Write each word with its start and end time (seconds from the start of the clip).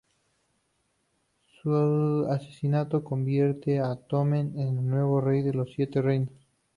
Su 1.61 2.25
asesinato 2.27 3.03
convierte 3.03 3.79
a 3.79 3.95
Tommen 3.95 4.59
en 4.59 4.69
el 4.79 4.87
nuevo 4.89 5.21
Rey 5.21 5.43
de 5.43 5.53
los 5.53 5.71
Siete 5.75 6.01
Reinos. 6.01 6.33